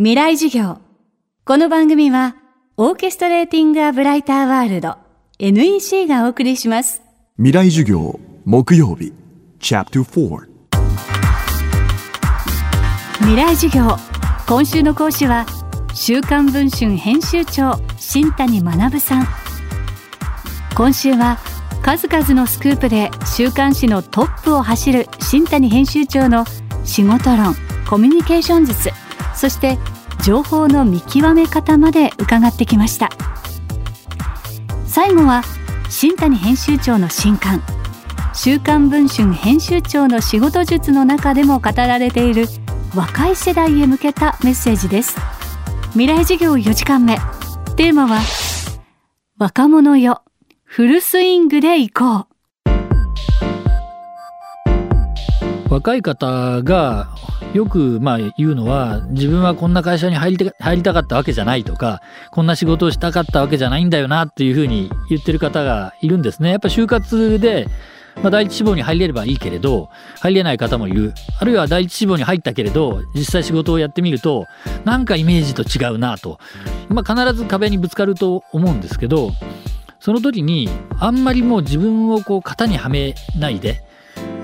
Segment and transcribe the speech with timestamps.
[0.00, 0.78] 未来授業。
[1.44, 2.36] この番組は、
[2.76, 4.96] オーケストレーティング・ア・ブライター・ワールド
[5.40, 7.02] NEC がお送りします。
[7.36, 9.12] 未来授業木曜日
[9.58, 10.46] Chapter 4
[13.18, 13.96] 未来授業。
[14.46, 15.46] 今週の講師は、
[15.94, 19.26] 週刊文春編集長、新谷学さん。
[20.76, 21.38] 今週は、
[21.82, 26.44] 数々のスクープで週刊誌のトップを走る新谷編集長の
[26.84, 27.56] 仕事論、
[27.90, 28.92] コミュニケーション術、
[29.38, 29.78] そして
[30.24, 33.08] 情報の見極め方まで伺ってきました。
[34.84, 35.42] 最後は
[35.88, 37.62] 新谷編集長の新刊
[38.34, 42.46] 週刊文春編集長の仕事術の中でも語られている
[42.96, 45.16] 若い世代へ向けたメッセージです。
[45.92, 47.16] 未来授業4時間目。
[47.76, 48.20] テーマは
[49.38, 50.22] 若者よ
[50.64, 52.27] フルスイングで行こう。
[55.70, 57.08] 若い方が
[57.52, 62.00] よくまあ言うのは自分はこんな会社に入り入りたかったわけじゃないとか
[62.30, 66.50] こんな仕事をしたかったわけじゃないんだよなっていうふうに言ってる方がいるんですね。
[66.50, 67.68] やっぱ就活で
[68.22, 74.46] まあ、第一志望に入れればいいけれど入れない方もいるあるいは第一志望に入ったけれど実際仕事をやってみると
[74.84, 76.40] なんかイメージと違うなと、
[76.88, 79.30] まあ、必ず壁にぶつかると思うんですけど
[80.00, 83.82] その時にあんまりもう自分をこう型にはめないで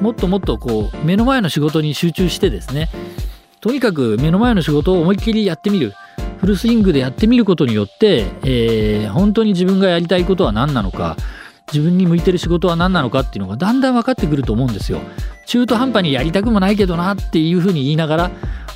[0.00, 2.88] もっともっとこう目の前の仕事に集中してですね
[3.60, 5.94] とにかく目の前の仕事を思いっきりやってみる
[6.38, 11.16] フルスイングでやってみることによって、えー、本当に自分がやりたいことは何なのか
[11.72, 15.00] 自分に向いてる仕事は何なのかっていうのがだんだん分かってくると思うんですよ。
[15.46, 18.30] 中途半端にやりたくもないけどなっていうふうに言いながら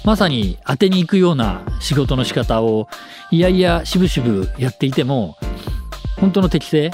[0.05, 2.89] まさに当てに行くような仕事の仕方を
[3.31, 5.37] いやいや渋々やっていても
[6.21, 6.91] 本当の適性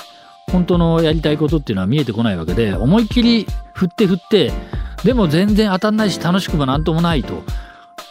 [0.52, 4.52] 本当のやりたいことっていうのは見えてこないわけで思いっきり振って振って
[5.04, 7.42] でも全然当たんないし楽しくもなんともないと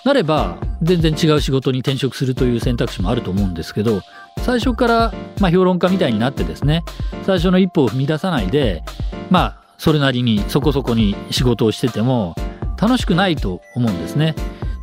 [0.05, 4.01] なれば全然違う仕事に転職するという選択肢もあると思うんですけど
[4.37, 6.83] 最初から、まあ、評論家みたいになってですね
[7.25, 8.83] 最初の一歩を踏み出さないで
[9.29, 12.35] まあそれなりにそこそこに仕事をしてても
[12.79, 14.35] 楽しくないと思うんですね。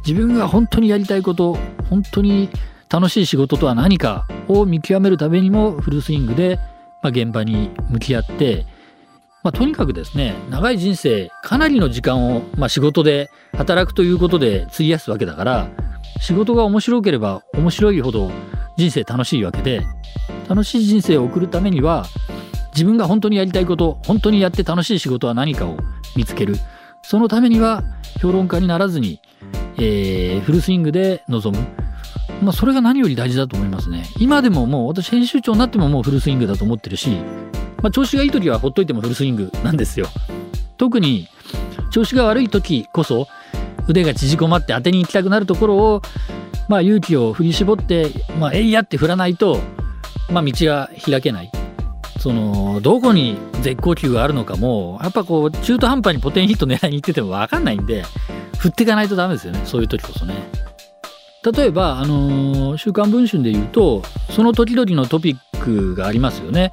[0.07, 1.59] 自分が本当にやりたいこと
[1.91, 2.49] 本当に
[2.89, 6.61] 楽しい仕事とは何かを見極めるためにもフルスイングで
[7.07, 8.67] まあ、現場に向き合って、
[9.45, 15.69] まあ、とにかくですね長い人生かなりの時間を、まあ、仕事で働くということで費やすわけだから
[16.21, 18.33] 仕事が面白ければ面白いほど
[18.77, 19.87] 人生楽しいわけで
[20.49, 22.07] 楽しい人生を送るためには
[22.75, 25.77] 自分が本当にやりたいこと本当にやって楽しい仕事は何かを
[26.17, 26.57] 見つける。
[27.03, 27.85] そのためには
[28.21, 29.21] 評論家にならずに、
[29.79, 31.86] えー、フルスイングで臨む。
[32.43, 34.05] まあ、それが何より大事だと思いますね。
[34.19, 37.11] 今でももう私編集長になってももうフルスイングだと思ってるし、
[37.83, 40.07] まあ、調子がいい時はほっといてもフルスイングなんですよ。
[40.77, 41.29] 特に
[41.91, 43.29] 調子が悪い時こそ
[43.89, 46.03] 腕が縮こまって当てに行きたくなるところを、
[46.69, 49.61] まあ、勇気を振り絞って、まあ、えいやって振らないと、
[50.31, 51.51] まあ、道が開けない。
[52.19, 58.05] そのどこに絶好球があるのかもやっぱこう中途半端にポテンヒット狙いに行ってても分かんないんで
[58.59, 60.35] 振っていかないとダメですよねそういう時こそね。
[61.53, 66.73] 例えば、あのー、週刊文春で言うとその時々のトピックがありますよね。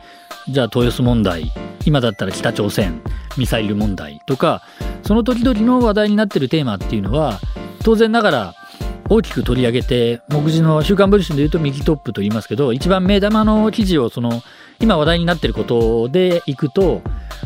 [0.50, 1.52] じゃあ豊洲問題。
[1.86, 3.02] 今だったら北朝鮮。
[3.38, 4.64] ミサイル問題とか。
[5.04, 7.40] その時々の話題になってるテーマっていうのは
[7.84, 8.56] 当然ながら
[9.10, 14.42] 大きく取り上げて目次の「週刊文春」でいうと右トップと言いますけど一番目玉の記事をその
[14.80, 17.02] 今話題になってることでいくと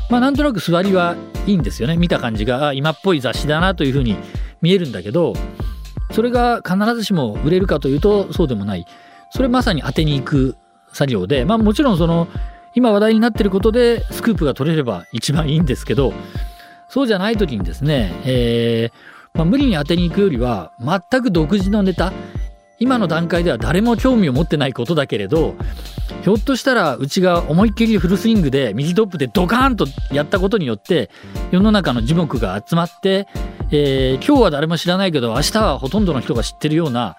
[0.09, 1.15] まあなんとなく座りは
[1.47, 1.97] いいんですよね。
[1.97, 4.15] 見た感じが今っぽい雑誌だなというふうに
[4.61, 5.33] 見えるんだけど
[6.17, 8.87] それが必ずしも売れるかというとそうでもない。
[9.29, 10.57] それまさに当てに行く
[10.91, 12.27] 作業で、まあもちろんその
[12.73, 16.13] 今話題になってることでスクープが取れれば一番いいんですけど、
[16.89, 22.11] そうじゃない時にですね、えー、まあ、無理に当てに行くよりは全く独自のネタ、
[22.79, 25.55] 今の段階では誰も興味を持ってないことだけれど、
[26.23, 31.09] ひょっとしたらうちが思いっきりフルスイングで右トップでドカーンとやったことによって
[31.51, 33.27] 世の中の樹木が集まって
[33.69, 37.17] えー、今日は誰も知らないけど明日はほとんどの人が知ってるような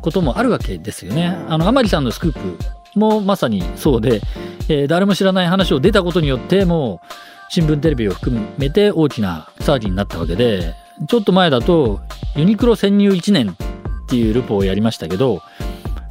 [0.00, 1.36] こともあるわけですよね。
[1.48, 4.22] あの甘利さんのスクープもまさにそうで、
[4.68, 7.06] えー、誰も知らない話を出たことによってもう
[7.50, 10.74] 新聞テレビを含めて大きな騒ぎになったわけで
[11.06, 12.00] ちょっと前だと
[12.36, 13.54] ユニクロ潜入1年
[14.02, 15.42] っていうルポをやりましたけど、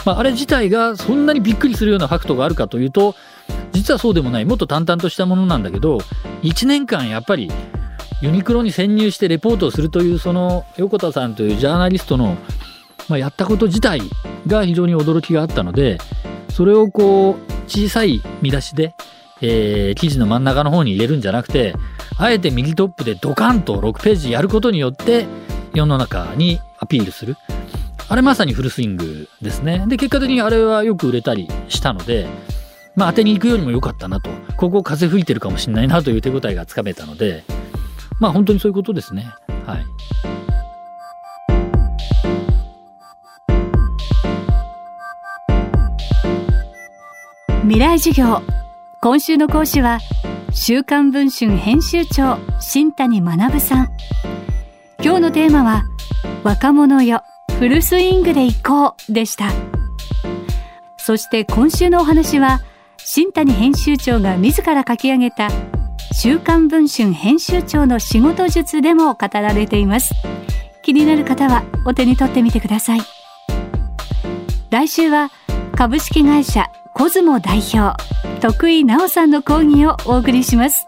[0.05, 3.15] まあ、あれ自体がそんなにびっくりするようなファクトがあるかというと
[3.71, 5.99] 実はそうでもないもっと淡々としたものなんだけど
[6.43, 7.51] 1年間やっぱり
[8.21, 12.38] ユニクロに潜入してレポートをするというその横田さんというジャーナリストの、
[13.09, 14.01] まあ、やったこと自体
[14.47, 15.97] が非常に驚きがあったので
[16.49, 18.94] それをこう小さい見出しで、
[19.41, 21.73] えー、記事の真ん中の方に入れるんじゃなくて
[22.17, 25.25] あえて右トップでドカンと6ページやることによって
[25.73, 27.37] 世の中にアピールする。
[28.11, 29.85] あれまさにフルスイングですね。
[29.87, 32.27] で、結果的にあれはよく売れたりしたので、
[32.93, 34.29] まあ当てに行くよりも良かったなと。
[34.57, 37.45] ここ風吹いてるかもしれないなという手応えがつかめたので、
[38.19, 39.27] まあ本当にそういうことですね。
[39.65, 39.85] はい。
[47.61, 48.41] 未来授業
[48.99, 49.99] 今週の講師は
[50.51, 53.89] 週刊文春編集長新谷学さん
[55.01, 55.85] 今日のテーマは
[56.43, 57.23] 若者よ
[57.61, 59.51] フルスイングで行こうでした。
[60.97, 62.61] そして今週のお話は
[62.97, 65.47] 新谷編集長が自ら書き上げた
[66.11, 70.15] 週刊文春編集長の仕事術でも語られています。
[70.81, 73.01] 気になる方はお手に取ってみてください。
[74.71, 75.29] 来週は
[75.75, 77.95] 株式会社コズモ代表
[78.41, 80.87] 徳井直さんの講義をお送りします。